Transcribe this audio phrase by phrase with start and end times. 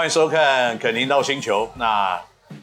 [0.00, 1.70] 欢迎收看肯尼 NOW 星球。
[1.74, 2.18] 那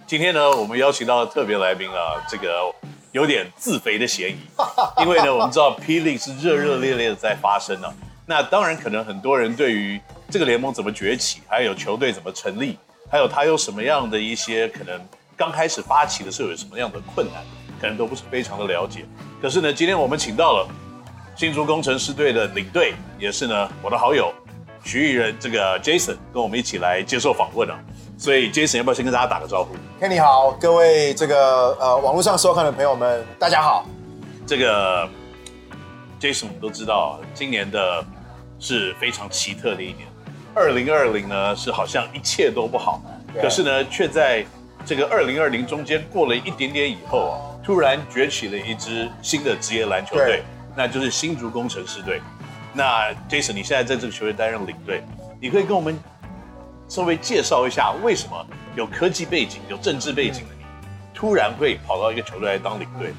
[0.08, 2.74] 今天呢，我们邀请到特别来宾啊，这个
[3.12, 4.38] 有点自肥的嫌疑，
[5.04, 6.02] 因为呢，我们知道 P.
[6.02, 7.94] League 是热热烈烈的在发生呢、啊。
[8.26, 10.02] 那当然，可能很多人对于
[10.32, 12.76] 这个联盟怎么崛起，还有球队怎么成立，
[13.08, 15.00] 还有它有什么样的一些可能
[15.38, 17.44] 刚开始发起的时候有什么样的困难，
[17.80, 19.06] 可能都不是非常的了解。
[19.40, 20.68] 可是呢，今天我们请到了
[21.36, 24.34] 新竹工程师队的领队，也是呢我的好友。
[24.88, 27.78] 徐艺人，这个 Jason 跟我们一起来接受访问啊，
[28.18, 33.86] 所以 Jason 要不要先跟大家打个招呼？Kenny 好，各位这个呃网络上收看的朋友们，大家好。
[34.46, 35.06] 这个
[36.22, 38.02] Jason 我们都知道，今年的
[38.62, 40.08] 是非常奇特的一年。
[40.56, 43.02] 二零二零呢是好像一切都不好，
[43.42, 44.46] 可是呢却在
[44.86, 50.44] 这个二零二零中间过了一点点以后啊，突然崛起了一支新的职业篮球队，
[50.78, 52.22] 那就是新竹工程师队。
[52.78, 55.04] 那 Jason，你现在在这个球队担任领队，
[55.42, 56.00] 你可以跟我们
[56.88, 60.64] 稍微介绍一下，为什么有科技背景、有政治背景的你，
[61.12, 63.12] 突然会跑到一个球队来当领队？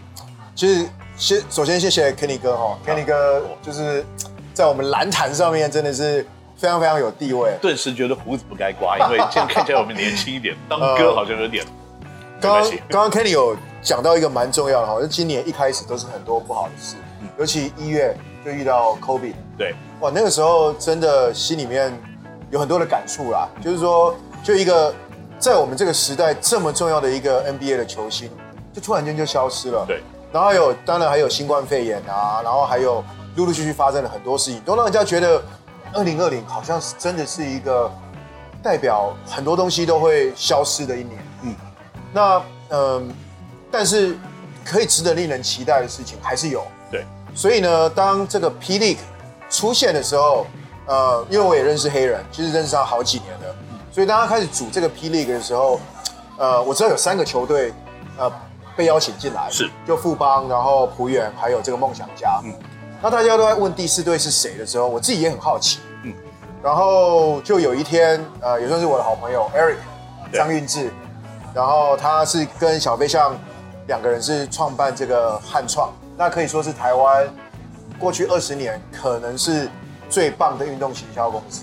[0.54, 4.06] 其实先首先谢谢 Kenny 哥哈，Kenny 哥就是
[4.54, 6.24] 在我们篮坛上面真的是
[6.56, 7.58] 非常非常有地位。
[7.60, 11.64] 顿时觉得胡子不该刮，因为现在看起来我们年轻一点，当哥好像有点。
[12.40, 16.94] 刚刚刚刚 Kenny 有讲到一个蛮重要的哈，就今年一开始都是很多不好的事，
[17.36, 18.16] 尤其一月。
[18.48, 21.92] 就遇到 Kobe，对，哇，那个时候真的心里面
[22.50, 23.46] 有很多的感触啦。
[23.62, 24.94] 就是说，就一个
[25.38, 28.30] 在我们这个时代这么重要的一个 NBA 的球星，
[28.72, 29.84] 就突然间就消失了。
[29.86, 33.04] 对，然后还有，当然还有新冠肺炎啊，然后还有
[33.36, 35.42] 陆陆续续发生了很多事情，都让人家觉得
[35.92, 37.90] 二零二零好像是真的是一个
[38.62, 41.18] 代表很多东西都会消失的一年。
[41.42, 41.54] 嗯，
[42.14, 42.36] 那
[42.70, 43.02] 嗯、呃，
[43.70, 44.16] 但是
[44.64, 46.64] 可以值得令人期待的事情还是有。
[46.90, 47.04] 对。
[47.34, 48.78] 所以呢，当这个 P.
[48.78, 48.98] League
[49.48, 50.46] 出现的时候，
[50.86, 53.54] 呃，因为我也认识黑人，其实认识他好几年了，
[53.92, 55.08] 所以当他开始组这个 P.
[55.08, 55.80] League 的时候，
[56.36, 57.72] 呃，我知道有三个球队，
[58.18, 58.30] 呃，
[58.76, 62.52] 被邀请进来，是，就富邦，然后浦远，还有这个梦想家，嗯，
[63.00, 66.12] 那大家都在问第四队是谁的时候，我自己也很好奇，嗯，
[66.62, 69.76] 然后就有一天，呃，也算是我的好朋友 Eric
[70.32, 70.90] 张运志，
[71.54, 73.36] 然后他是跟小飞象
[73.86, 75.90] 两个人是创办这个汉创。
[76.18, 77.32] 那可以说是台湾
[77.96, 79.70] 过去二十年可能是
[80.10, 81.62] 最棒的运动行销公司，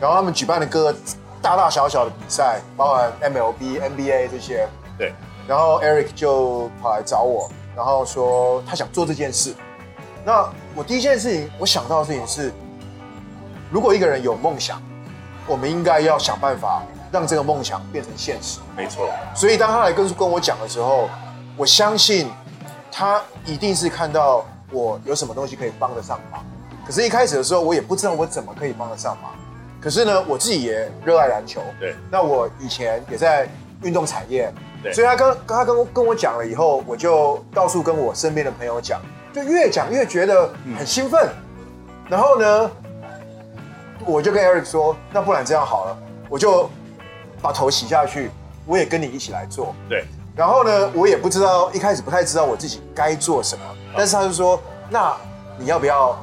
[0.00, 0.98] 然后他们举办的各个
[1.40, 4.68] 大大小小的比赛，包含 MLB、NBA 这些。
[4.98, 5.12] 对。
[5.46, 9.54] 然后 Eric 就跑来找我，然后说他想做这件事。
[10.24, 12.52] 那我第一件事情我想到的事情是，
[13.70, 14.82] 如果一个人有梦想，
[15.46, 18.58] 我们应该要想办法让这个梦想变成现实。
[18.76, 19.08] 没错。
[19.36, 21.08] 所以当他来跟跟我讲的时候，
[21.56, 22.28] 我相信。
[22.92, 26.44] 他一定是看到我有什么东西可以帮得上忙，
[26.86, 29.32] 可是，一开始的时候，我也不知道我怎么可以帮得上忙。
[29.80, 31.96] 可是呢，我自己也热爱篮球，对。
[32.10, 33.48] 那我以前也在
[33.82, 34.92] 运动产业，对。
[34.92, 39.00] 所以他跟他跟跟我讲了以后，我就到处跟我身边的朋友讲，
[39.34, 41.26] 就越讲越觉得很兴奋。
[41.26, 42.06] 嗯。
[42.10, 42.70] 然后呢，
[44.04, 45.98] 我就跟 Eric 说，那不然这样好了，
[46.28, 46.68] 我就
[47.40, 48.30] 把头洗下去，
[48.66, 50.04] 我也跟你一起来做，对。
[50.34, 53.62] 然后呢，我也不知道，一开始不太知道我自己该做什么。
[53.94, 55.14] 但是他就说：“那
[55.58, 56.18] 你要不要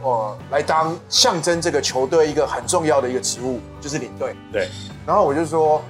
[0.00, 4.68] 我、呃、来当象征这个球队一个很重要的一个职务，就是领队？”对。
[5.04, 5.82] 然后我就说：“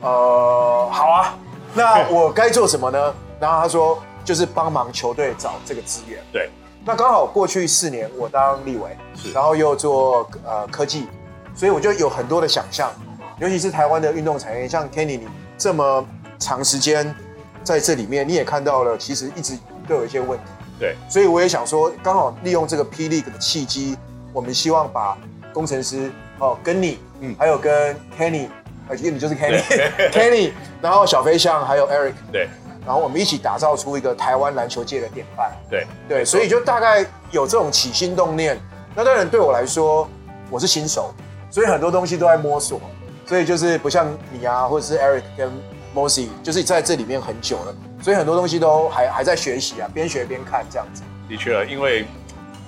[0.00, 1.34] 呃，好啊，
[1.74, 6.48] 那我该做什么呢？”然后他说：“就是帮忙球队找这个资源。”对。
[6.86, 11.06] 那刚好过去四年我当立委，是，然后又做呃科技，
[11.54, 12.90] 所以我就有很多的想象，
[13.38, 15.28] 尤其是台湾的运动产业，像 Kenny 你
[15.58, 16.02] 这么。
[16.40, 17.14] 长时间
[17.62, 19.56] 在这里面，你也看到了，其实一直
[19.86, 20.44] 都有一些问题。
[20.78, 23.98] 对，所以我也想说，刚好利用这个 P League 的契机，
[24.32, 25.16] 我们希望把
[25.52, 28.48] 工程师哦，跟你，嗯，还有跟 Kenny，
[28.88, 32.48] 呃，你就是 Kenny，Kenny， 然后小飞象还有 Eric，对，
[32.86, 35.52] 然后我们一起打造出一个台湾篮球界的典范。
[35.68, 38.58] 对，对，所以就大概有这种起心动念。
[38.94, 40.08] 那当然对我来说，
[40.48, 41.12] 我是新手，
[41.50, 42.80] 所以很多东西都在摸索，
[43.26, 45.52] 所以就是不像你啊，或者是 Eric 跟。
[45.94, 51.02] Mossy 就是在这里面很久了，所以很多东西都还还在学习啊，边学边看这样子。
[51.28, 52.04] 的确，因为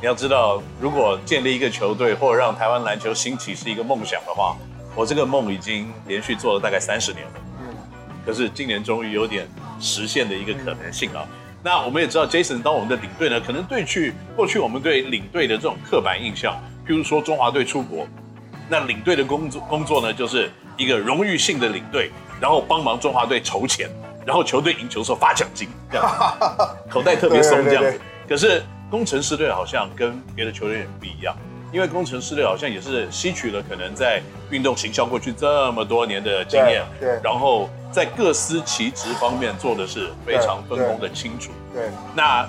[0.00, 4.56] 你要知道，如果建立一个球队或者让台湾篮球兴起是一个梦想的话，
[4.94, 7.32] 我这个梦已经连续做了大概三十年了。
[7.60, 7.74] 嗯。
[8.26, 9.48] 可是今年终于有点
[9.80, 11.24] 实现的一个可能性啊。
[11.24, 11.38] 嗯。
[11.62, 18.04] 那我们也知道，Jason 当我们的领队呢，可能对去过去我们对领队的这种刻板印象，譬如说中华队出国，
[18.68, 20.50] 那领队的工作工作呢，就是
[20.82, 22.10] 一个荣誉性的领队。
[22.40, 23.88] 然后帮忙中华队筹钱，
[24.26, 26.04] 然后球队赢球的时候发奖金，这样
[26.90, 28.00] 口袋特别松这样子。
[28.28, 31.36] 可是工程师队好像跟别的球队也不一样，
[31.72, 34.20] 因为工程师队好像也是吸取了可能在
[34.50, 41.52] 运动行销过去这么多年的经验，对，对，然后在各司其职方面做的是非常分工的清楚。
[41.72, 42.44] 对，对，那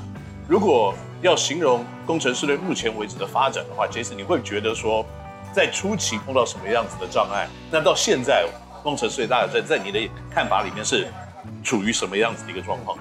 [0.47, 5.05] 如果要形容工程师队目前为止的发展的话，Jason，你会觉得说，
[5.53, 7.47] 在初期碰到什么样子的障碍？
[7.71, 8.45] 那到现在，
[8.81, 11.07] 工程师队大家在在你的看法里面是
[11.63, 12.97] 处于什么样子的一个状况？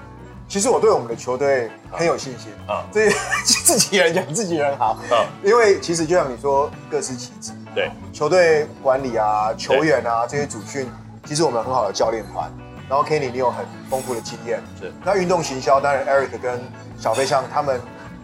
[0.47, 3.09] 其实我对我们的球队很有信心啊，这
[3.43, 7.53] 自己人讲自己人好啊，因为其实就像你说，各司其职。
[7.73, 10.87] 对，球队管理啊，球员啊这些主训，
[11.25, 12.51] 其实我们很好的教练团。
[12.87, 14.61] 然后 Kenny，你有很丰富的经验。
[14.79, 14.93] 是。
[15.03, 16.61] 那运动行销，当然 Eric 跟
[16.99, 17.81] 小飞象他们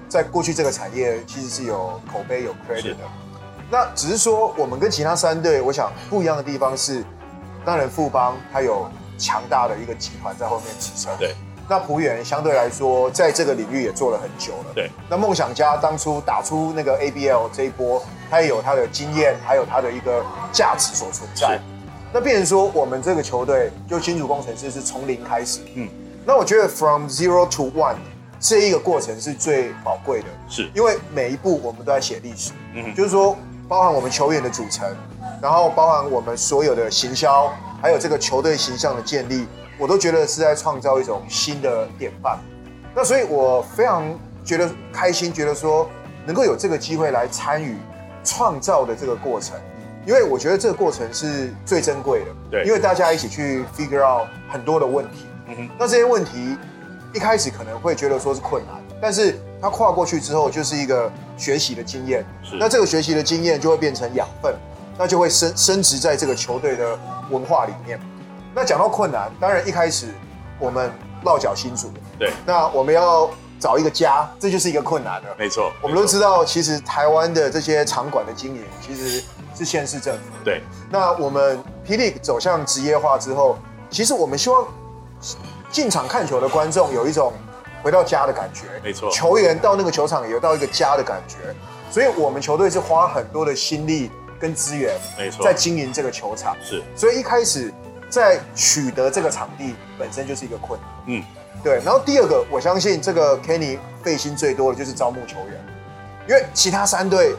[0.08, 2.98] 在过去这个产业其实是有口碑有 credit 的。
[3.69, 7.04] 那只是说我们跟其他三队，我想不一样的地方是，
[7.63, 11.16] 当然富邦它有强大的一个集团在后面支撑。
[11.18, 11.36] 对。
[11.71, 14.71] 那浦原相对来说，在这个领域也做了很久了。
[14.74, 14.89] 对。
[15.07, 21.60] 那梦想家当初打出那个 ABL 这一波，他也有他的经验，还有他的一个价值所存在。
[22.12, 25.60] 那变成说，我们这个球队就新竹工程师是从零开始。
[25.75, 25.88] 嗯。
[26.25, 27.98] 那我觉得 from zero to one
[28.39, 30.27] 这一个过程是最宝贵的。
[30.48, 30.68] 是。
[30.74, 32.51] 因为每一步我们都在写历史。
[32.74, 32.95] 嗯。
[32.95, 33.38] 就是说，
[33.69, 34.94] 包含我们球员的组成，
[35.39, 39.48] 然后包含我们所有的行销，还有这个球队形象的建立。
[39.77, 42.38] 我都觉得是在创造一种新的典范，
[42.94, 44.04] 那所以我非常
[44.44, 45.89] 觉得开心，觉得说
[46.25, 47.77] 能够有这个机会来参与
[48.21, 49.56] 创造的这个过程，
[50.06, 52.31] 因为我觉得这个过程是最珍贵的。
[52.51, 56.57] 对，因为大家一起去 figure out 很多的问题，嗯哼，那这些问题
[57.13, 64.56] 一开始可能会觉得说是困难，但是它跨过去之后就是一个学习的经验，是，那这个学习的经验就会变成养分，
[64.97, 66.97] 那就会升升值在这个球队的
[67.29, 68.00] 文化里面。
[68.56, 70.07] 那讲到困难，当然一开始
[70.57, 70.91] 我们
[71.23, 73.29] 落脚新竹，对，那我们要
[73.59, 75.27] 找一个家，这就是一个困难了。
[75.38, 79.21] 没错，我们都知道，其实台湾的这些场馆的经营其实
[79.56, 80.21] 是县市政府。
[80.44, 83.57] 对，那我们霹雳走向职业化之后，
[83.89, 84.65] 其实我们希望
[85.69, 87.33] 进场看球的观众有一种
[87.81, 88.64] 回到家的感觉。
[88.84, 91.38] 没错，球员到那个球场也有到一个家的感觉，
[91.92, 94.10] 所以我们球队是花很多的心力
[94.40, 96.56] 跟资源，没错，在经营这个球场。
[96.64, 97.74] 是，所以一开始。
[98.12, 101.24] 在取得这个场地本身就是一个困难，嗯，
[101.64, 101.76] 对。
[101.86, 105.64] 然后第二个，我相信这个 Kenny 费心最多的就是招募球员，
[106.28, 107.36] 因为其他三队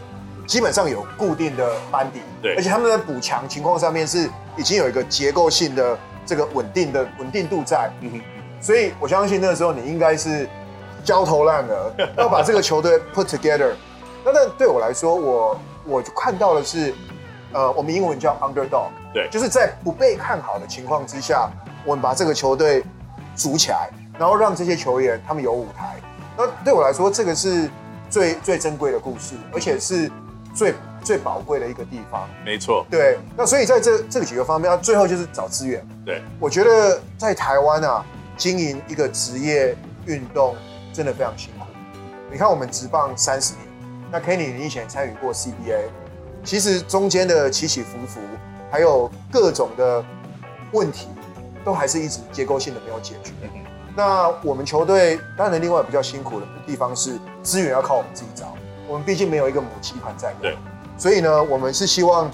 [0.46, 8.20] 基本上有固定的班底，对，而且他们在补强情况上面是已经有一个结构性的这个稳定的稳定度在，嗯哼。
[8.60, 10.48] 所以我相信那个时候你应该是
[11.04, 13.72] 焦头烂额， 要把这个球队 put together。
[14.24, 16.92] 那但对我来说，我我就看到的是，
[17.52, 18.88] 呃，我们英文叫 underdog。
[19.12, 21.50] 对，就是在不被看好的情况之下，
[21.84, 22.84] 我们把这个球队
[23.34, 25.96] 组起来，然后让这些球员他们有舞台。
[26.36, 27.68] 那对我来说，这个是
[28.08, 30.08] 最最珍贵的故事，而且是
[30.54, 32.28] 最最宝贵的一个地方。
[32.44, 32.86] 没错。
[32.90, 33.18] 对。
[33.36, 35.84] 那所以在这这个几个方面，最后就是找资源。
[36.04, 36.22] 对。
[36.38, 38.04] 我觉得在台湾啊，
[38.40, 39.76] 经营一个职业
[40.06, 40.56] 运动
[40.94, 41.66] 真的非常辛苦。
[42.32, 43.66] 你看我们职棒三十年，
[44.10, 45.90] 那 Kenny 你以前参与过 CBA，
[46.42, 48.18] 其实中间的起起伏伏。
[48.72, 50.02] 还有各种的
[50.70, 51.08] 问题，
[51.64, 53.32] 都还是一直结构性的没有解决。
[53.96, 58.54] 那我们球队当然另外比较辛苦的地方是资源要靠我们自己找，
[58.88, 60.32] 我们毕竟没有一个母集团在。
[60.40, 60.56] 对，
[60.96, 62.30] 所以呢，我们是希望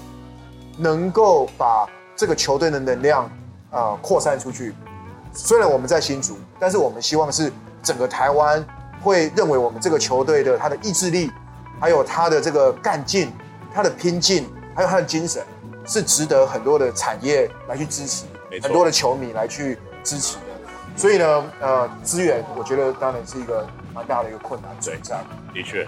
[0.77, 3.29] 能够把这个球队的能量
[3.71, 4.73] 啊扩散出去。
[5.37, 7.51] 虽然我们在新竹，但是我们希望是
[7.83, 8.65] 整个台湾
[9.01, 11.31] 会认为我们这个球队的他的意志力，
[11.79, 13.31] 还有他的这个干劲，
[13.73, 15.43] 他的拼劲，还有他的精神。
[15.89, 18.25] 是值得很多的产业来去支持，
[18.61, 20.41] 很多的球迷来去支持的。
[20.97, 25.23] 所以呢，呃，资源我觉得当然是一个蛮大的一个困难对，这样。
[25.53, 25.87] 的确，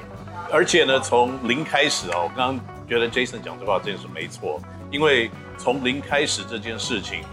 [0.49, 7.25] 而且呢，从零开始啊，我刚刚觉得 Jason 讲这话真的是没错，因为从零开始这件事情，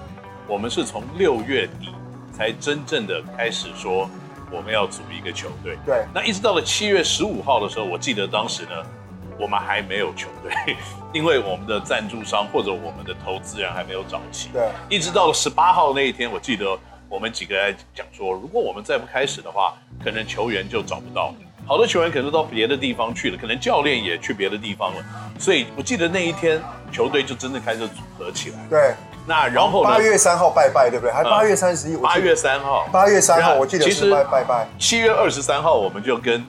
[0.48, 1.94] 我们是从六月底
[2.36, 4.08] 才真正的开始说
[4.50, 5.78] 我们要组一个球队。
[5.86, 8.70] 对，那一直到了七月十五号的时候，我记得当时呢。
[9.38, 10.50] 我们还没有球队，
[11.12, 14.48] 因为我们的赞助商或者我们的投资人还没有找齐。
[14.48, 16.74] 对，一直到了十八号那一天，我记得
[17.06, 21.34] 我们几个来讲说，如果我们再不开始的话，可能球员就找不到，
[21.66, 25.04] 好多球员可能都到别的地方去了，可能教练也去别的地方了。
[25.38, 26.58] 所以我记得那一天
[26.90, 28.56] 球队就真的开始组合起来。
[28.70, 28.94] 对，
[29.26, 31.12] 那然后八月三号拜拜，对不对？
[31.12, 31.96] 还八月三十一？
[31.96, 32.86] 八月三号。
[32.92, 34.66] 八月三号，我记得是拜拜拜。
[34.78, 36.44] 七月二十三号我们就跟。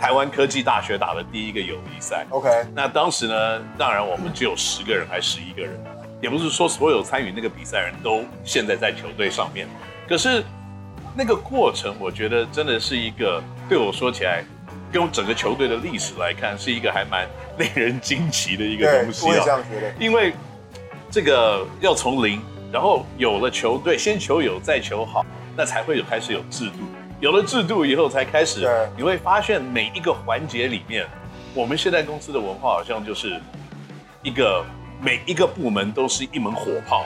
[0.00, 2.48] 台湾科技大学打了第一个友谊赛，OK。
[2.74, 5.78] 那当时呢，当然我们只有十个人还是十一个人，
[6.22, 9.68] 也不是说所有参与那个比赛人都现在在球队上面。
[10.08, 10.42] 可是
[11.14, 14.42] 那个过程，我觉得真的是一个对我说起来
[14.90, 19.58] 跟整个球队的历史来看，是一个还蛮 令人惊奇的一个东西啊。
[19.98, 20.32] 因为
[21.10, 22.40] 这个要从零，
[22.72, 25.26] 然后有了球队，先求有，再求好，
[25.56, 26.76] 那才会有开始有制度。
[27.20, 28.64] 有了制度以后，才开始
[28.96, 31.04] 你会发现每一个环节里面，
[31.52, 33.40] 我们现在公司的文化好像就是
[34.22, 34.64] 一个
[35.02, 37.04] 每一个部门都是一门火炮，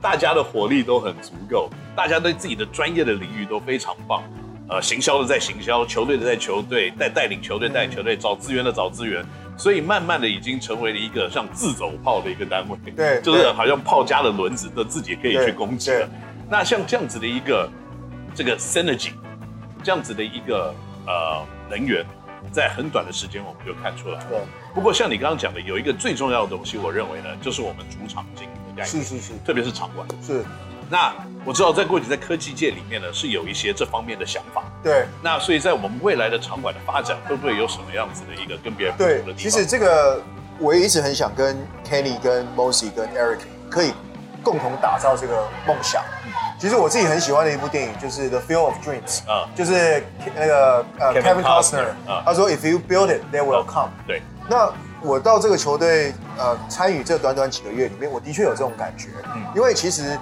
[0.00, 4.22] 大家的火力都很足够，大家对自己的专业的领域都非常棒。
[4.70, 9.24] 呃，行销的在行销，球队的在球队，带带领球队带领球队，找资源的找资源，
[9.58, 16.08] 所以慢慢的已经成为了一个像自走炮的一个单位，对，就是好像炮加了轮子，都自己可以去攻击了。
[16.48, 17.68] 那像这样子的一个
[18.34, 19.10] 这个 synergy，
[19.82, 20.72] 这样子的一个
[21.06, 22.06] 呃能源，
[22.52, 24.26] 在很短的时间我们就看出来了。
[24.30, 24.40] 对。
[24.72, 30.44] 不过像你刚刚讲的，有一个最重要的东西，我认为呢，就是我们主场经营的概念，是是是，特别是场馆，是。
[30.90, 31.12] 那
[31.44, 34.64] 我知道，在过去在科技界里面呢，是有一些这方面的想法。
[34.82, 35.06] 对。
[35.22, 39.34] 那所以在我们未来的场馆的发展，会不会有什么样子的一个跟别人不同的地方？
[39.34, 40.22] 对，其实这个
[40.58, 41.56] 我也一直很想跟
[41.88, 43.40] Kenny、跟 Mosey、跟 Eric
[43.70, 43.92] 可以
[44.42, 46.02] 共同打造这个梦想。
[46.26, 50.02] 嗯、其实我自己很喜欢的一部电影就是《The Field of Dreams》啊，就是
[50.34, 51.86] 那个呃 Kevin Costner，
[52.24, 53.90] 他说 If you build it, they will come。
[54.06, 54.22] 对。
[54.48, 54.70] 那
[55.02, 60.18] 我到这个球队呃参与这短短几个月里面，我的确有这种感觉，嗯、因为其实。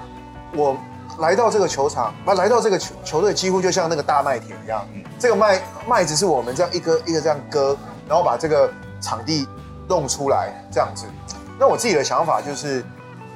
[0.55, 0.77] 我
[1.19, 4.87] 来到这个球场，那来到这个球球队，几乎就像那个大麦田一样。
[4.95, 7.77] 嗯，这个麦麦子是我们这样一个一个这样割，
[8.07, 9.49] 然后把这个场地
[9.89, 11.07] 弄出来这样子。
[11.59, 12.85] 那我自己的想法就是，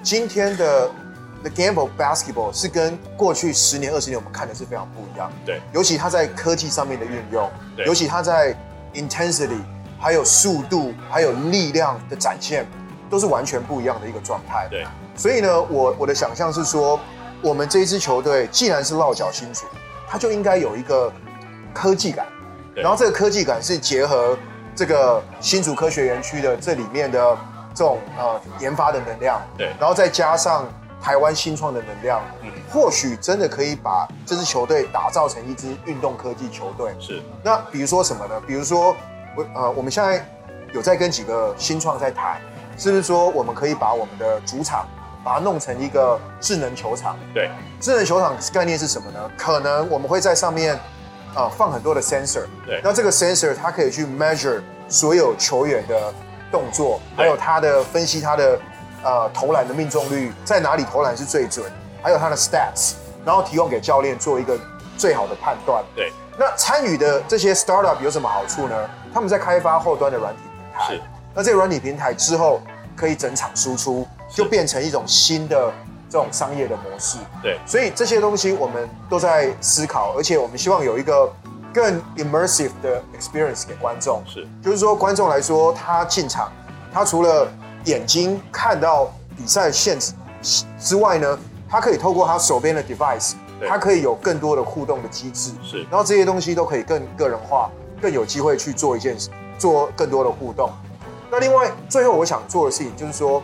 [0.02, 0.88] 今天的
[1.42, 5.32] The Game of Basketball 是跟过去十年、二十年我们看的是非常不一样。
[5.46, 8.54] 对，尤其它在科技上面的运用，对，尤其它在
[8.92, 9.60] intensity，
[9.98, 12.66] 还有速度，还有力量的展现，
[13.08, 14.68] 都是完全不一样的一个状态。
[14.68, 14.84] 对。
[15.16, 16.98] 所以呢，我我的想象是说，
[17.42, 19.66] 我们这一支球队既然是落脚新竹，
[20.08, 21.12] 它就应该有一个
[21.72, 22.26] 科技感，
[22.74, 24.36] 然后这个科技感是结合
[24.74, 27.38] 这个新竹科学园区的这里面的
[27.74, 30.66] 这种呃研发的能量，对，然后再加上
[31.02, 36.94] 台湾新创的能量，嗯，或许真的可以把这支球队打造成一支运动科技球队。
[36.98, 37.22] 是。
[37.42, 38.40] 那比如说什么呢？
[38.46, 38.94] 比如说
[39.36, 40.26] 我呃，我们现在
[40.72, 42.40] 有在跟几个新创在谈，
[42.76, 44.86] 是不是说我们可以把我们的主场
[45.24, 47.16] 把它弄成一个智能球场。
[47.34, 47.50] 对，
[47.80, 49.30] 智能球场概念是什么呢？
[49.36, 50.78] 可能我们会在上面，
[51.34, 52.44] 呃，放很多的 sensor。
[52.66, 56.12] 对，那这个 sensor 它可以去 measure 所有球员的
[56.50, 58.58] 动作，还有他的分析他的
[59.02, 61.70] 呃投篮的命中率在哪里投篮是最准，
[62.02, 64.58] 还有他的 stats，然后提供给教练做一个
[64.96, 65.84] 最好的判断。
[65.94, 68.74] 对，那参与的这些 startup 有什么好处呢？
[69.12, 70.94] 他们在开发后端的软体平台。
[70.94, 71.00] 是，
[71.34, 72.60] 那这个软体平台之后
[72.96, 74.06] 可以整场输出。
[74.30, 75.72] 就变成一种新的
[76.08, 77.18] 这种商业的模式。
[77.42, 81.30] 对，所以这些东西我们都在思考，而且我们希望有一个
[81.74, 84.22] 更 immersive 的 experience 给观众。
[84.26, 86.50] 是，就是说观众来说，他进场，
[86.92, 87.46] 他除了
[87.84, 89.98] 眼睛看到比赛现
[90.78, 93.34] 之外呢，他可以透过他手边的 device，
[93.68, 95.52] 他可以有更多的互动的机制。
[95.62, 97.70] 是，然后这些东西都可以更个人化，
[98.00, 100.70] 更有机会去做一件事，做更多的互动。
[101.30, 103.42] 那另外，最后我想做的事情就是说。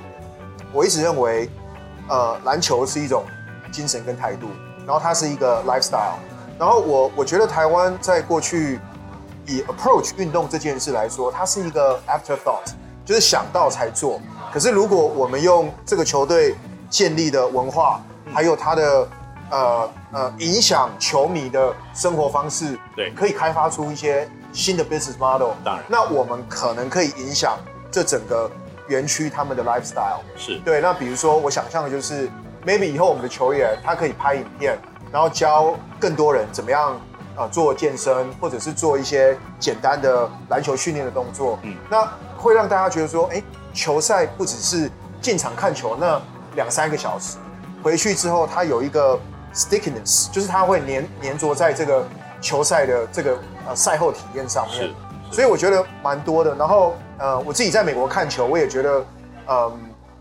[0.76, 1.48] 我一直认为，
[2.06, 3.24] 呃，篮球是一种
[3.72, 4.46] 精神跟态度，
[4.84, 6.18] 然后它是一个 lifestyle。
[6.58, 8.78] 然后我我觉得台湾在过去
[9.46, 12.74] 以 approach 运动这件事来说，它是一个 afterthought，
[13.06, 14.20] 就是想到才做。
[14.52, 16.54] 可是如果我们用这个球队
[16.90, 19.08] 建立的文化，还有它的
[19.50, 25.52] 呃呃影响球迷的生活方式，对，可以开发出一些新的 business model。
[25.64, 27.58] 当然，那我们可能可以影响
[27.90, 28.50] 这整个。
[28.88, 30.80] 园区他们的 lifestyle 是对。
[30.80, 32.28] 那比如说，我想象的就是
[32.64, 34.78] ，maybe 以后我们的球员他可以拍影片，
[35.10, 37.00] 然后教更多人怎么样
[37.36, 41.58] 啊做健身，或者是做一些简单的篮球训练的动作。
[41.62, 44.90] 嗯，那会让大家觉得说，哎，球赛不只是
[45.20, 46.20] 进场看球那
[46.54, 47.38] 两三个小时，
[47.82, 49.18] 回去之后他有一个
[49.54, 52.06] stickiness，就是他会黏黏着在这个
[52.40, 54.94] 球赛的这个呃赛后体验上面。
[55.32, 56.54] 所以我觉得蛮多的。
[56.54, 56.94] 然后。
[57.18, 59.06] 呃，我自己在美国看球，我也觉得，
[59.48, 59.78] 嗯，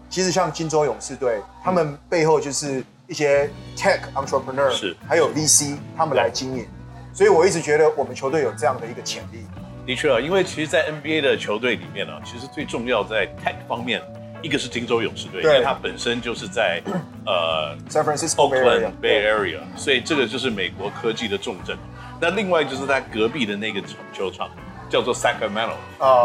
[0.09, 6.65] 其实像金州勇士队，他们背后就是一些 tech entrepreneur，是，还有 VC，他们来经营，
[7.13, 9.45] 所以我一直觉得我们球队有这样的一个潜力。
[9.85, 14.01] 的确啊，因为其实，在 NBA 的球队里面呢，其实最重要在 tech 方面，
[14.41, 16.81] 一个是金州勇士队，因为它本身就是在
[17.25, 21.77] 呃 San Francisco Oakland Bay Area，所以这个就是美国科技的重镇。
[22.21, 23.81] 那另外就是在隔壁的那个
[24.13, 24.49] 球场。
[24.95, 25.75] 叫做 Sacramento，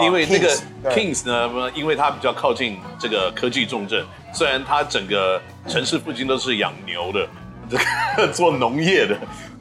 [0.00, 0.48] 因为那个
[0.94, 7.28] Kings 呢，因为它比较靠近这个科技重镇，虽然它整个城市附近都是养牛的，
[7.68, 7.76] 这
[8.16, 9.18] 个做农业的，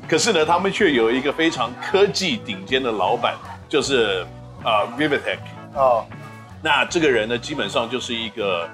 [0.07, 3.33] 可是呢，他们却有一个非常科技顶尖的老板
[3.67, 4.23] 就是
[4.63, 5.39] 呃 Vivitech
[5.73, 6.05] 哦，
[6.61, 8.69] 那这个人呢，基本上就是一个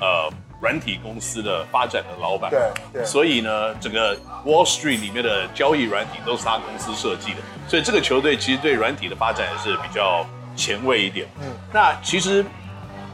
[0.00, 0.28] 呃
[0.60, 2.50] 软体公司的发展的老板。
[2.50, 2.60] 对
[2.92, 3.04] 对。
[3.04, 7.38] 所以呢，整个 Wall Street 里面的交易软体都是他公司设计的，
[7.68, 10.24] 所以这个球队其实对软体的发展也是比较
[10.54, 11.26] 前卫一点。
[11.40, 11.46] 嗯。
[11.74, 12.44] 那其实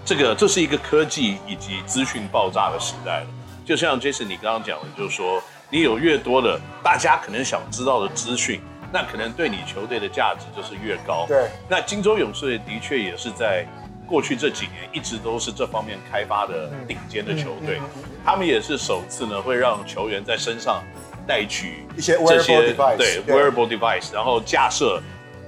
[0.04, 3.26] 这个这是一个科技以及资讯爆炸的时代了。
[3.64, 8.60] 就像 Jason 你刚刚讲的，就是说你有越多的大家可能想知道的资讯。
[8.94, 11.24] 那可能对你球队的价值就是越高。
[11.26, 13.66] 对，那金州勇士的确也是在
[14.06, 17.80] 过去这几年一直都是这方面开发的顶尖的球队。
[18.22, 20.82] 他们也是首次呢会让球员在身上
[21.26, 25.00] 带取一些 wearable device，对 wearable device，然后架设，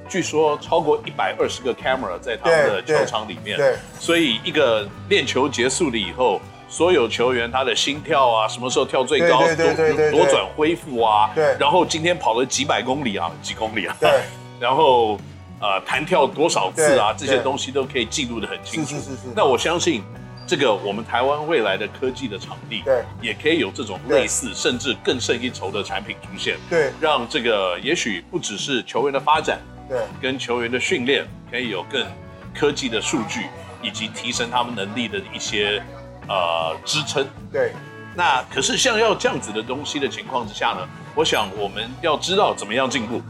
[0.09, 3.57] 据说超过一百二十个 camera 在他们的球场里面。
[3.57, 6.41] 对，所以一个练球结束了以后。
[6.67, 14.11] 所有球员他的心跳啊，什么时候跳最高，对对对对，多转恢复啊，对，然后今天跑了几百公里啊，几公里啊，对，
[14.59, 15.17] 然后
[15.61, 18.97] 呃弹跳多少次啊，这些东西都可以记录的很清楚。
[18.97, 19.23] 是是是是。
[19.37, 20.03] 那我相信
[20.47, 32.07] 这个我们台湾未来的科技的场地，对，也可以有这种类似甚至更胜一筹的产品出现，对，让这个也许不只是球员的发展，对，跟球员的训练可以有更
[32.55, 33.47] 科技的数据，
[33.83, 35.83] 以及提升他们能力的一些。
[36.27, 37.23] 呃，支撑。
[37.53, 37.73] 对，
[38.17, 43.21] 那可是像要这样子的东西的情况之下呢，我想我们要知道怎么样进步，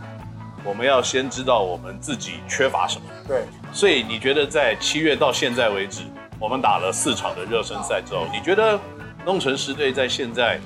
[0.62, 3.04] 我们要先知道我们自己缺乏什么。
[3.26, 3.42] 对，
[3.72, 6.02] 所以你觉得在七月到现在为止，
[6.38, 8.78] 我们打了四场的热身赛之后，你觉得
[9.24, 10.60] 弄臣狮队在现在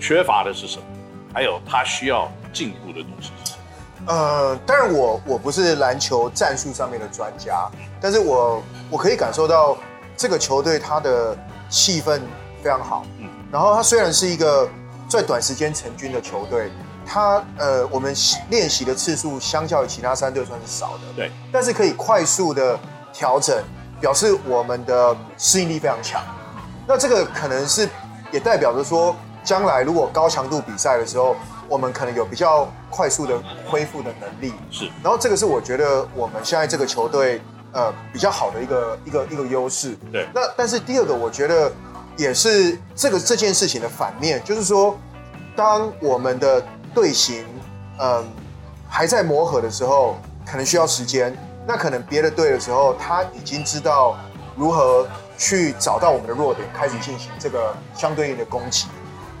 [0.00, 0.84] 缺乏的是什么？
[1.32, 4.12] 还有他需要进步的东西是什么？
[4.12, 9.76] 呃，当然我我不是篮球战术上面的专家，但是我我可以感受到
[10.16, 11.36] 这个球队他的。
[11.72, 12.20] 气氛
[12.62, 14.68] 非常好，嗯，然后他虽然是一个
[15.08, 16.70] 在短时间成军的球队，
[17.06, 18.14] 他呃，我们
[18.50, 22.78] 练习的次数相较于其他三队算是少的，对，但是可以快速的
[23.10, 23.64] 调整，
[24.02, 26.20] 表示我们的适应力非常强。
[26.86, 27.88] 那这个可能是
[28.30, 31.34] 也代表着说，将来如果高强度比赛的时候，
[31.68, 34.52] 我们可能有比较快速的恢复的能力。
[34.70, 37.40] 是，然后这个是我觉得我们现在这个球队。
[37.74, 39.96] 呃，比较好的一个一个一个优势。
[40.12, 40.28] 对。
[40.34, 41.72] 那但是第二个，我觉得
[42.18, 44.94] 也是这个这件事情的反面，就是说，
[45.56, 46.62] 当我们的
[46.94, 47.46] 队形
[47.98, 48.24] 嗯、呃、
[48.86, 51.34] 还在磨合的时候，可能需要时间。
[51.66, 54.16] 那可能别的队的时候，他已经知道
[54.56, 58.86] 如何去找到我们的弱点，开始进行这个相对应的攻击。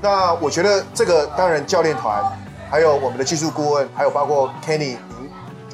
[0.00, 2.24] 那我觉得这个当然教练团，
[2.70, 4.96] 还有我们的技术顾问，还有包括 Kenny，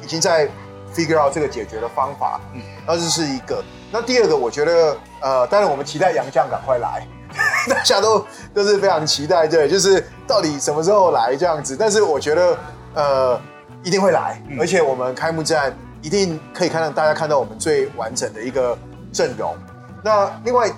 [0.03, 0.49] 已经在。
[0.91, 3.63] figure out 这个解决的方法，嗯，那这是一个。
[3.91, 7.07] 那第二个，我觉得，呃，当然我们期待杨将赶快来，
[7.69, 11.77] 大家都都是非常期待，对，就是到底什么时候来这样子。
[11.79, 12.57] 但是我觉得，
[12.95, 13.39] 呃，
[13.83, 18.77] 一定会来，嗯，而且我们开幕战一定可以看到大家看到我们最完整的一个
[19.11, 19.55] 阵容。
[20.03, 20.71] 那另外，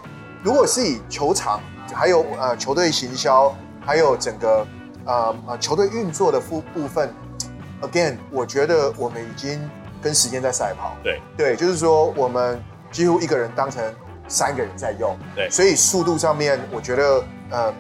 [0.43, 1.59] 如果是以球场，
[1.93, 4.65] 还有呃球队行销，还有整个
[5.05, 7.13] 呃呃球队运作的部部分，
[7.81, 9.69] again，我觉得我们已经。
[10.03, 12.59] 跟时间在赛跑，对对，就是说我们
[12.91, 13.83] 几乎一个人当成
[14.27, 17.73] 三个人在用，对，所以速度上面我觉得呃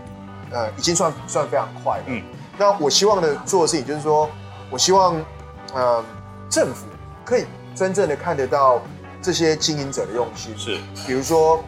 [0.51, 2.03] 呃已经算算非常快了。
[2.05, 2.21] 嗯，
[2.59, 4.29] 那我希望的做的事情就是说，
[4.69, 5.19] 我希望
[5.73, 6.05] 呃
[6.47, 6.85] 政府
[7.25, 8.81] 可以真正的看得到
[9.21, 11.63] 这些经营者的用心，是，比如说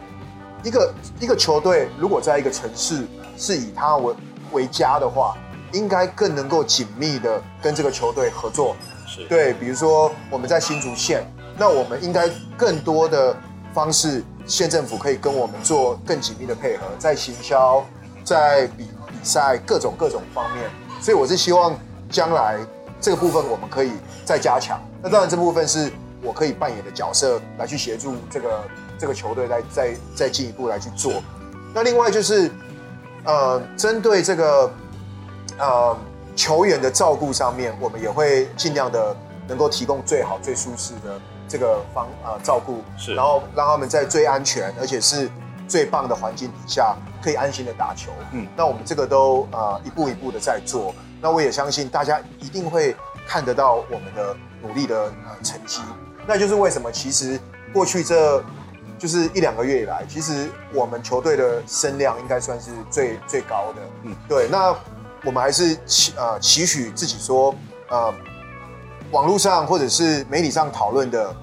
[0.62, 4.14] 一个一个球队如果在一个城市是以他为
[4.52, 5.36] 为家的话，
[5.72, 8.76] 应该更能够紧密的跟这个球队合作。
[9.06, 11.24] 是对，比如说我们在新竹县，
[11.56, 13.36] 那我们应该更多的
[13.72, 17.84] 方式，县政府可以跟我们做更紧密的配合，在行销，
[18.24, 20.68] 在比比赛各种各种方面。
[21.00, 21.78] 所以我是希望
[22.10, 22.58] 将来
[23.00, 23.92] 这个部分我们可以
[24.24, 24.80] 再加强。
[25.04, 28.64] 那当然这部分是我可以扮演的角色，来去协助这个
[28.98, 31.22] 这个球队来再再进一步来去做。
[31.72, 32.50] 那另外就是，
[33.24, 34.72] 呃，针对这个，
[35.58, 35.96] 呃。
[36.36, 45.30] 球员的照顾上面，我们也会尽量的能够提供最好、最舒适的这个方呃照顾，是，然后让他们在最安全而且是
[45.68, 48.10] 最棒的环境底下，可以安心的打球。
[48.32, 50.92] 嗯，那我们这个都呃一步一步的在做。
[51.20, 55.80] 那我也相信大家一定会看得到我们的努力的呃成绩。
[56.26, 57.38] 那就是为什么其实
[57.72, 58.42] 过去这
[58.98, 63.82] 就是一两个月以来，其实我们球队的声量应该算是最最高的。
[64.02, 64.74] 嗯，对，那。
[65.26, 67.54] 我们还是期呃期许自己说，
[67.88, 68.12] 呃，
[69.10, 71.34] 网络上或者是媒体上讨论的，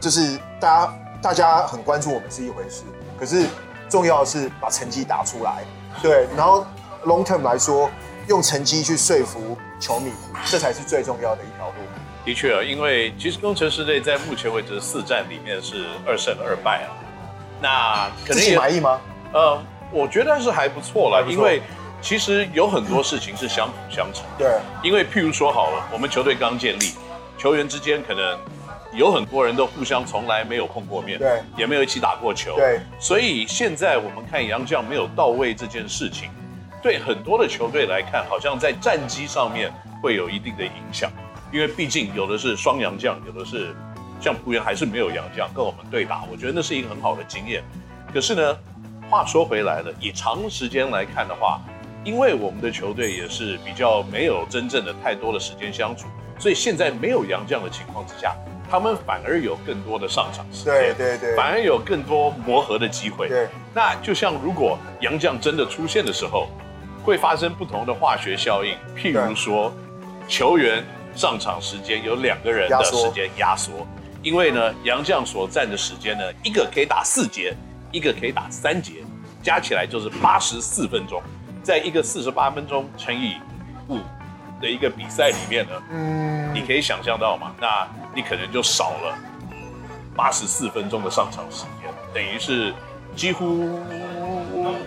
[0.00, 2.82] 就是大家大家很关注我们是一回事，
[3.16, 3.46] 可是
[3.88, 5.62] 重要的是把成绩打出来，
[6.02, 6.66] 对，然后
[7.04, 7.88] long term 来说，
[8.28, 10.12] 用成绩去说服球迷，
[10.46, 11.74] 这才是最重要的一条路。
[12.24, 16.90] 的确啊，因为其实工程师队在目前为止四战里面是二胜二败啊。
[17.60, 19.00] 那可己满意吗？
[19.32, 21.62] 呃，我觉得是还不错了，因为
[22.00, 24.24] 其实有很多事情是相辅相成。
[24.38, 24.48] 对，
[24.82, 26.94] 因为譬如说好了，我们球队刚建立，
[27.38, 28.38] 球员之间可能
[28.92, 32.80] 有很多人都互相从来没有碰过面，对，也没有一起打过球，对。
[33.00, 36.30] 所以现在我们看杨绛没有到位这件事情，
[36.82, 41.10] 对很多的球队来看，好像在战绩上面会有一定的影响。
[41.52, 43.74] 因为毕竟有的是双洋将，有的是
[44.20, 47.62] 像璞园还是没有洋将跟我们对打，我觉得那是一个很好的经验。
[48.12, 48.58] 可是呢，
[49.08, 51.60] 话说回来了，以长时间来看的话，
[52.04, 56.06] 因为我们的球队也是比较没有真正的太多的时间相处，
[56.38, 58.34] 所以现在没有洋将的情况之下，
[58.70, 63.28] 他们反而有更多的上场时间，对对对，反而有更多磨合的机会。
[63.28, 66.48] 对，那就像如果杨将真的出现的时候，
[67.02, 69.72] 会发生不同的化学效应，譬如说
[70.28, 70.84] 球员。
[71.14, 73.86] 上场时间有两个人的时间压缩，
[74.22, 77.54] 因为呢，杨将所占的时间呢，一个可以打四节，
[77.90, 79.04] 一个可以打三节，
[79.42, 81.22] 加起来就是八十四分钟，
[81.62, 83.36] 在一个四十八分钟乘以
[83.88, 83.98] 五
[84.58, 89.14] 的一个比赛里面呢，嗯，你可以想象到嘛，那你可能就少了
[90.16, 92.72] 八十四分钟的上场时间，等于是
[93.14, 93.78] 几乎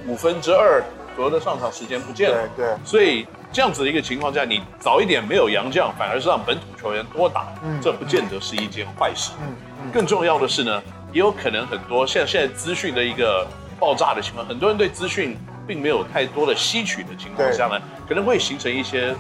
[0.08, 0.84] 五分之二
[1.16, 3.26] 左右的上场时间不见了，对，对，所以。
[3.54, 9.32] 这样子的一个情况下，你早一点没有洋将，反而是让本土球员多打，嗯、这不见得是一件坏事。
[9.40, 13.48] 嗯嗯、更重要的是呢，也有可能很多像现在资讯的一个
[13.80, 19.16] 爆炸的情况，很多人对资讯并没有太多的吸取的情况下呢，可能会形成一些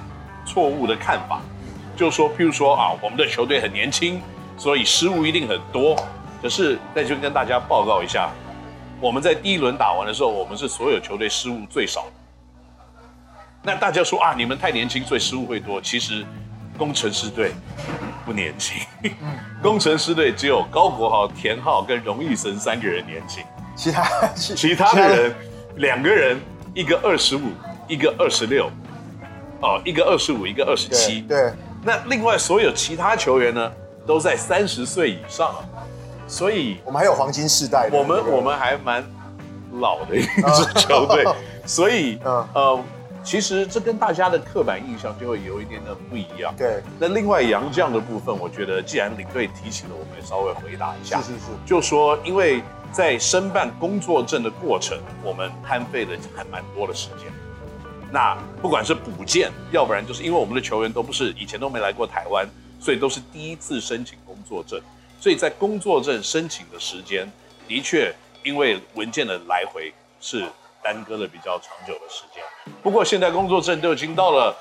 [0.45, 1.39] 错误的看法，
[1.95, 4.21] 就是说，譬如说啊，我们的球队很年轻，
[4.57, 5.95] 所以失误一定很多。
[6.41, 8.29] 可是在这边跟大家报告一下，
[9.01, 12.11] 我们在第一轮打完的时候，我们是所有球队失误最少的。
[13.61, 15.81] 那大家说啊，你们太年轻，所以失误会多。
[15.81, 16.25] 其实，
[16.77, 17.51] 工程师队
[18.25, 18.81] 不年轻，
[19.61, 23.43] 工程师队只有高国豪、田浩跟荣誉生三个人年轻，
[23.75, 25.35] 其他其他的人
[25.77, 26.39] 两个人，
[26.73, 27.49] 一个二十五，
[27.87, 28.69] 一个二十六，
[29.61, 31.21] 哦，一个二十五，一个二十七。
[31.21, 31.51] 对，
[31.83, 33.71] 那另外所有其他球员呢，
[34.05, 35.55] 都在三十岁以上，
[36.27, 37.89] 所以我们还有黄金世代。
[37.91, 39.03] 我们我们还蛮
[39.73, 41.25] 老的一支 球队，
[41.65, 42.83] 所以嗯呃。
[43.25, 46.53] 其实这跟大家的刻板印象就会有一点的不一样。
[46.55, 46.83] 对。
[46.99, 51.19] 那另外杨将的部分，我觉得既然领队提起了，我们也稍微回答一下。
[51.23, 51.45] 是是是。
[51.65, 52.61] 就说，因为
[52.91, 57.25] 在申办工作证的过程，我们摊费了还蛮多的时间。
[58.11, 62.47] 那不管是补件，要不然就是因为我们的球员都不是以前都没来过台湾，
[62.79, 64.79] 所以都是第一次申请工作证。
[65.25, 67.27] 所以在工作证申请的时间，
[67.67, 70.45] 的确因为文件的来回是。
[70.83, 72.43] 耽搁了比较长久的时间，
[72.83, 74.55] 不过现在工作证都已经到了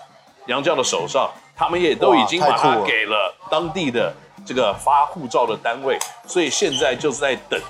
[0.47, 4.11] 杨绛的手上，他们也都已经把它给了当地的
[4.47, 7.61] 这个发护照的单位，所以现在就是在等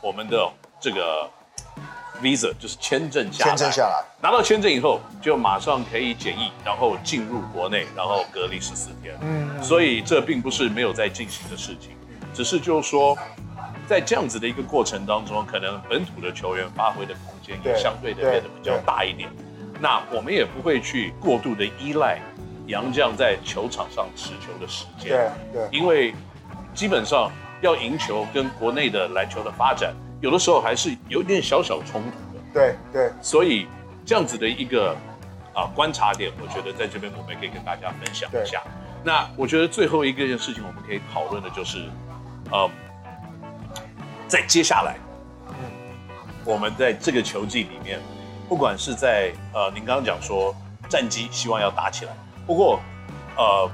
[0.00, 1.28] 我们的这个
[2.22, 3.50] visa，就是签证下来。
[3.50, 9.18] 签证下来，拿到签证以后就马上可以检疫，然后进入国内，然后隔离十四天。
[9.20, 11.96] 嗯，所以这并不是没有在进行的事情，
[12.36, 13.16] 只是就是说。
[13.88, 19.30] 在这样子的一个过程当中，可能本土的球员发挥的空间也相对的变得比较大一点。
[19.80, 22.18] 那我们也不会去过度的依赖
[22.66, 25.30] 杨绛在球场上持球的时间。
[25.52, 26.12] 对对，因为
[26.74, 32.42] 基本上要赢球跟国内的篮球的发展，有的时候还是有点小小冲突的。
[32.52, 33.68] 对对，所以
[34.04, 34.96] 这样子的一个
[35.54, 38.60] 啊观察点，我觉得在这边我们也可以跟大家分享一下。
[39.04, 41.84] 那我觉得最后一个件事情，我们可以讨论的就是，
[42.50, 42.70] 呃。
[44.28, 44.96] 在接下来，
[45.50, 45.54] 嗯，
[46.44, 48.00] 我们在这个球季里面，
[48.48, 50.52] 不管是在呃，您刚刚讲说
[50.88, 52.12] 战绩希望要打起来，
[52.44, 52.80] 不过
[53.36, 53.70] 呃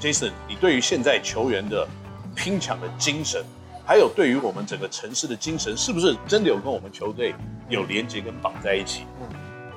[0.00, 1.86] ，Jason，你对于现在球员的
[2.34, 3.44] 拼抢的精神，
[3.84, 7.34] 还有对于我们整个城市的精神，是不是真的有跟我们球队
[7.68, 9.06] 有连接跟绑在一起？
[9.20, 9.28] 嗯，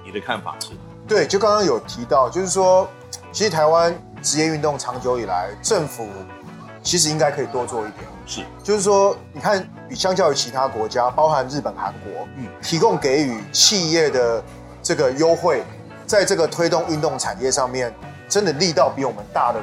[0.05, 0.69] 你的看法是？
[1.05, 2.89] 对，就刚刚有提到，就是说，
[3.33, 6.07] 其实台湾职业运动长久以来，政府
[6.81, 8.16] 其实应该可以多做一点。
[8.27, 14.43] 是，就是说，你看，比相较于其他国家，包含日本、韩国，嗯，提供给予企业的
[14.83, 15.63] 这个优惠，
[16.05, 17.95] 在这个推动运动产业上面，
[18.27, 19.61] 真的力道比我们大的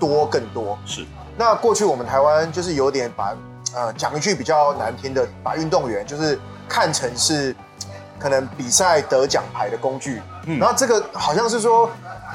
[0.00, 0.78] 多更多。
[0.86, 1.04] 是，
[1.36, 3.36] 那过去我们台湾就是有点把，
[3.74, 7.54] 呃，讲一句比较难听的，把运动员就是看成是
[8.18, 11.90] 可能比赛得奖牌的工具，嗯，然后这个好像是说，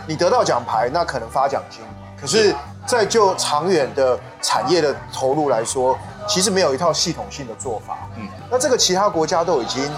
[0.05, 1.81] 你得到奖牌，那可能发奖金，
[2.15, 2.55] 可是。
[2.85, 7.97] 在就长远的产业的投入来说，其实没有一套系统性的做法。
[8.17, 9.89] 嗯，那这个其他国家都已经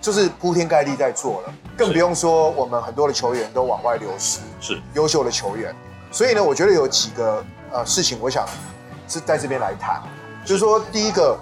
[0.00, 4.80] 就是铺天盖地在做了，更不用说我们很多的球员都往外流失，是。
[4.94, 5.74] 优秀的球员。
[6.10, 8.46] 所以呢，我觉得有几个呃事情，我想
[9.08, 10.02] 是在这边来谈，
[10.44, 11.38] 就是说第一个，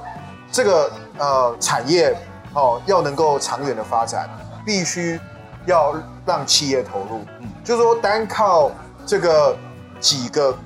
[0.51, 2.17] 这个呃产业
[2.55, 4.29] 哦要能够长远的发展，
[4.65, 5.21] 必须
[5.67, 8.71] 要让企业投入，嗯，就是说单靠
[9.05, 9.57] 这个
[10.01, 10.57] 几个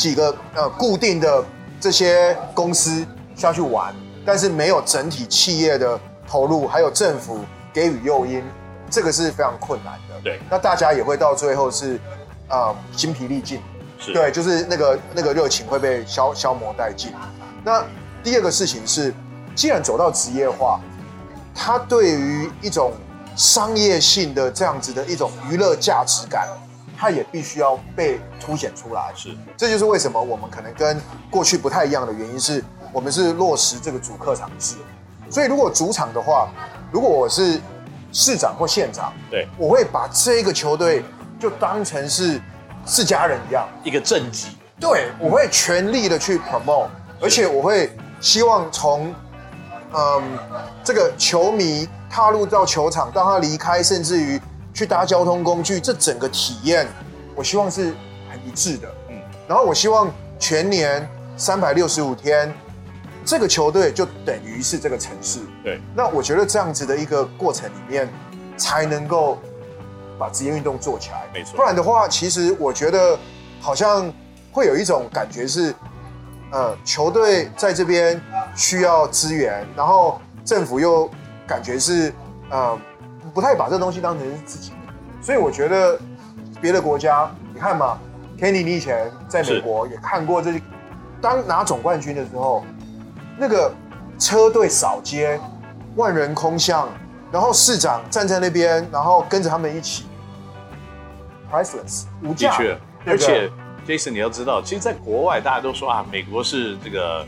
[0.00, 1.44] 几个呃固定的
[1.78, 8.42] 这些公司下去玩，但是没有整体企业的投入，还有政府给予诱因，
[8.88, 10.14] 这个是非常困难的。
[10.24, 12.00] 对，那大家也会到最后是。
[12.52, 13.60] 啊，精疲力尽，
[13.96, 17.12] 是对，就是那个那个热情会被消消磨殆尽。
[17.62, 17.84] 那
[18.24, 19.14] 第二个事情是，
[19.54, 20.80] 既然走到职业化，
[21.54, 22.92] 它对于一种
[23.36, 26.48] 商业性的这样子的一种娱乐价值感，
[27.00, 29.10] 它也必须要被凸显出来。
[29.16, 34.76] 是，这就是为什么我们可能跟过去不太一样的原因是，我们是落实这个主客场制。
[35.30, 36.50] 所以如果主场的话，
[36.92, 37.58] 如果我是
[38.12, 41.02] 市长或县长，对，我会把这个球队。
[41.40, 42.38] 就当成是
[42.84, 44.48] 是家人一样，一个政绩。
[44.78, 49.14] 对，我会全力的去 promote，而且我会希望从
[49.94, 50.22] 嗯
[50.84, 54.38] 这个球迷踏入到球场，当他离开，甚至于
[54.72, 56.86] 去搭交通工具，这整个体验，
[57.34, 57.94] 我希望是
[58.30, 58.88] 很一致的。
[59.08, 59.16] 嗯，
[59.48, 62.52] 然后我希望全年三百六十五天，
[63.24, 65.40] 这个球队就等于是这个城市。
[65.62, 68.08] 对，那我觉得这样子的一个过程里面，
[68.56, 69.38] 才能够。
[70.20, 71.56] 把职业运动做起来，没错。
[71.56, 73.18] 不然的话，其实我觉得
[73.58, 74.12] 好像
[74.52, 75.74] 会有一种感觉是，
[76.52, 78.20] 呃，球队在这边
[78.54, 81.10] 需要资源，然后政府又
[81.46, 82.12] 感觉是，
[82.50, 82.78] 呃，
[83.34, 84.76] 不太把这东西当成是自己的。
[85.22, 85.98] 所以我觉得
[86.60, 87.98] 别的国家，你看嘛
[88.38, 90.62] ，Kenny，你以前在美国也看过这些，
[91.20, 92.64] 当拿总冠军的时候，
[93.38, 93.72] 那个
[94.18, 95.38] 车队扫街，
[95.96, 96.88] 万人空巷，
[97.30, 100.04] 然后市长站在那边，然后跟着他们一起。
[101.50, 102.50] Priceless，无价。
[102.50, 103.50] 的确，而且
[103.86, 107.26] Jason，你要知道，其实，在国外大家都说啊，美国是这个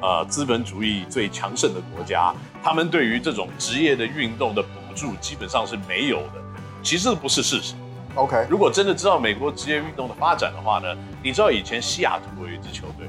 [0.00, 6.42] 呃资本主义最强盛的国家，他们对于这种职业的运动的补助基本上是没有的。
[6.82, 7.74] 其实不是事实。
[8.14, 10.88] OK，如果真的知道美国职业运动的发展的话呢，
[11.22, 13.08] 你知道以前西雅图有一支球队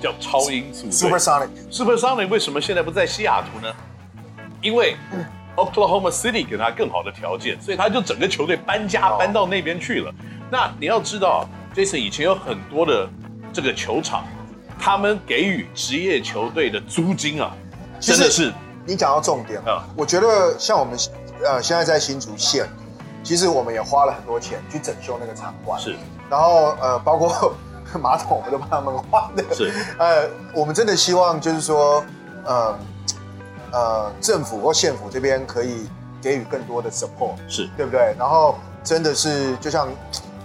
[0.00, 3.72] 叫超音速队 Supersonic，Supersonic 为什么现在不在西雅图呢？
[4.60, 4.96] 因为。
[5.12, 10.06] 嗯 Oklahoma City 给他更好的条件，所以他就整个球队搬家搬到那边去了。
[10.06, 10.14] Oh.
[10.50, 13.06] 那你要知道，Jason 以前有很多的
[13.52, 14.26] 这个球场，
[14.78, 17.54] 他们给予职业球队的租金啊，
[18.00, 18.50] 真的是
[18.86, 19.84] 你讲到重点了。
[19.96, 20.98] 我觉得像我们
[21.44, 22.68] 呃现在在新竹县，
[23.22, 25.80] 其实我们也花了很多钱去整修那个场馆。
[25.80, 25.96] 是，
[26.30, 27.54] 然后呃包括
[28.00, 29.44] 马桶我们都帮他们换的。
[29.54, 32.04] 是，呃我们真的希望就是说
[32.44, 32.78] 呃。
[33.74, 35.88] 呃，政府或县府这边可以
[36.20, 38.14] 给予更多的 support，是对不对？
[38.18, 39.88] 然后真的是就像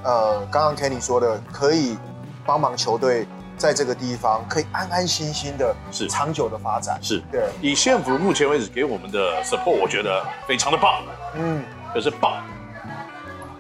[0.02, 1.98] 呃刚刚 Kenny 说的，可以
[2.46, 6.98] 帮忙球队在这个地方可以安安心心的，是长久的发展。
[7.02, 7.50] 是对。
[7.62, 11.02] 以县府目前为止给我们的 support，我觉得非常的棒。
[11.36, 12.44] 嗯，可是棒，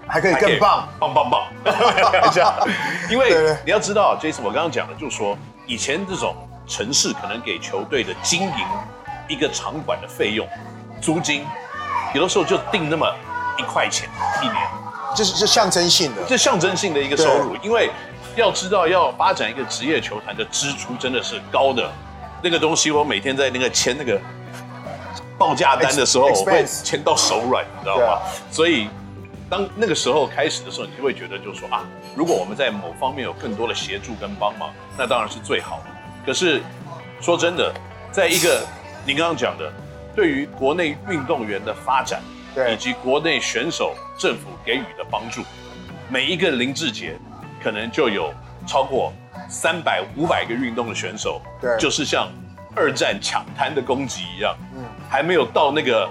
[0.07, 1.47] 还可以更棒，棒棒棒。
[2.31, 2.53] 这样，
[3.09, 6.35] 因为你要知道，Jason，我刚刚讲的就是说，以前这种
[6.67, 8.67] 城市可能给球队的经营。
[9.29, 10.47] 一个场馆的费用、
[11.01, 11.45] 租金，
[12.13, 13.05] 有的时候就定那么
[13.57, 14.07] 一块钱
[14.41, 14.55] 一年，
[15.13, 17.53] 这是是象征性的，这象征性的一个收入。
[17.57, 17.91] 因为
[18.37, 21.91] 要知道，要发展一个职业球团的支出真的是高的，
[22.43, 24.19] 那个东西我每天在那个签那个
[25.39, 28.21] 报价单的时候，我会签到手软，你知道吗？
[28.51, 28.89] 所以
[29.49, 31.83] 当那个时候开始的时候，你就会觉得就是说啊，
[32.15, 35.85] 如果我们在某方面有更多的协助跟帮忙，那当然是最好的。
[36.23, 36.61] 可是
[37.19, 37.73] 说真的，
[38.11, 38.63] 在一个
[39.03, 39.73] 您刚刚讲的，
[40.15, 42.21] 对于国内运动员的发展，
[42.53, 45.41] 对，以及国内选手政府给予的帮助，
[46.07, 47.17] 每一个林志杰
[47.63, 48.33] 可能就有
[48.65, 49.13] 超过
[49.49, 52.29] 三百、五百个运动的选手，对，就是像
[52.75, 56.09] 二战抢滩的攻击一样，嗯，还没有到那个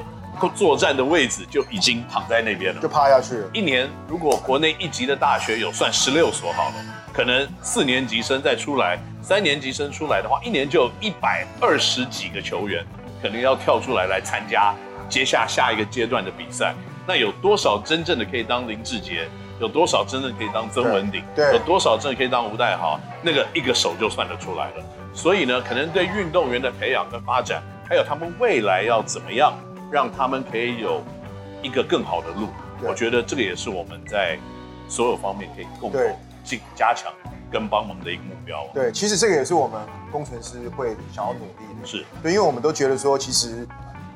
[0.55, 3.51] 作战的位置，就已经躺在那边了，就趴下去了。
[3.53, 6.75] 一年如果国内一级的大学有算十六所好了，
[7.13, 8.99] 可能四年级生再出来。
[9.23, 12.85] 三年级生出来的话，一年就一百二十几个球员，
[13.21, 14.73] 可能要跳出来来参加
[15.09, 16.73] 接下下一个阶段的比赛。
[17.05, 19.29] 那有多少真正的可以当林志杰？
[19.61, 21.23] 有多少真正可以当曾文鼎？
[21.35, 23.01] 对，有多少真的可以当吴代豪？
[23.23, 24.85] 那个一个手就算得出来了。
[25.15, 29.53] 所以呢，可能对运动员的培养跟发展，还有他们未来要怎么样，
[29.91, 31.03] 让他们可以有
[31.63, 32.49] 一个更好的路，
[32.83, 34.39] 我觉得这个也是我们在
[34.89, 36.01] 所有方面可以共同
[36.45, 37.13] 进加强。
[37.49, 38.67] 跟帮忙的一个目标。
[38.75, 41.87] 对，其实这个也是我们工程师会想要努力的。
[41.87, 43.67] 是对，因为我们都觉得说，其实，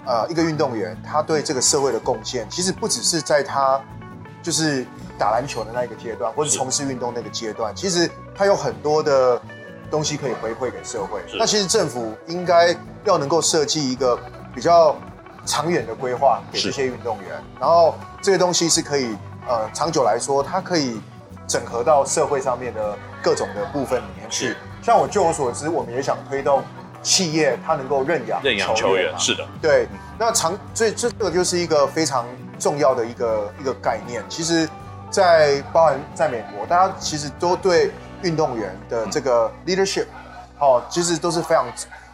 [0.05, 3.81] 呃，一个运动员他对这个社会的贡献，其实不只是在他
[4.43, 4.85] 就是
[5.21, 9.39] 打篮球的那一个阶段，或是从事运动那个阶段，其实他有很多的
[9.91, 11.21] 东西可以回馈给社会。
[11.39, 14.19] 那其实政府应该要能够设计一个
[14.55, 14.97] 比较
[15.45, 17.31] 长远的规划给这些运动员，
[17.61, 19.15] 然后这些东西是可以
[19.47, 20.99] 呃长久来说，它可以
[21.47, 24.57] 整合到社会上面的各种的部分里面去。
[24.83, 26.63] 像我据我所知，我们也想推动
[27.03, 29.87] 企业它能够认养认养球员，是的，对。
[30.19, 32.27] 那长所以这个就是一个非常
[32.59, 34.23] 重要的一个一个概念。
[34.29, 34.69] 其实，
[35.11, 37.91] 在包含在美国，大家其实都对
[38.23, 40.07] 运动员的这个 leadership，
[40.59, 41.67] 哦，其实都是非常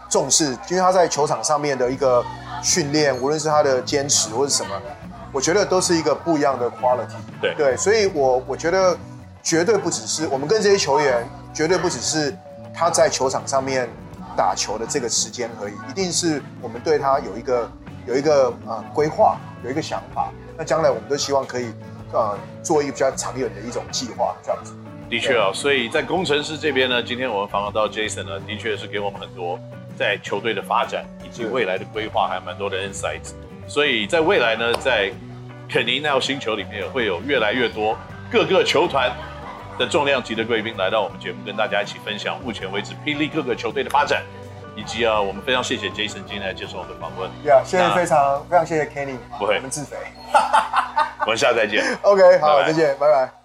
[0.09, 2.25] 重视，因为他在球场上面的一个。
[2.63, 4.75] 训练，无论是他的坚持或是什么，
[5.31, 7.15] 我觉得都是一个不一样的 quality。
[7.41, 8.97] 对对，所以我我觉得
[9.43, 12.35] 绝对不只是我们跟这些球员，绝对不只是
[12.75, 13.87] 他在球场上面
[14.35, 17.71] 打球的这个时间而已，一定是我们对他有一个
[18.07, 20.31] 有一个呃规划，有一个想法。
[20.57, 21.73] 那将来我们都希望可以
[22.13, 24.75] 呃做一个比较长远的一种计划，这样子。
[25.09, 29.59] 的确啊，所以在工程师这边呢，今天我们访问到 Jason 呢，的确是给我们很多。
[29.99, 33.33] 在球队的发展以及未来的规划，还有蛮多的 insights。
[33.67, 35.11] 所以在未来呢，在
[35.71, 37.97] 肯尼 NOW 星球里面，会有越来越多
[38.31, 39.11] 各个球团
[39.79, 44.23] 的重量级的贵宾来到我们节目，跟大家一起分享目前为止霹雳各个球队的发展，
[44.77, 47.29] 以及啊，我们非常谢谢 Jason 今天来接受我们的访问。
[47.43, 49.97] 对啊，谢谢非常非常谢谢 Kenny，不会，我们自肥。
[51.27, 51.83] 我们下次再见。
[52.03, 53.36] OK，好，再见，拜拜。